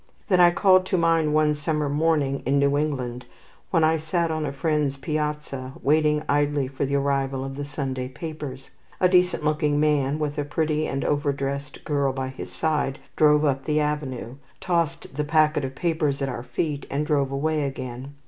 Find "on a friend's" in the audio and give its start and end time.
4.31-4.97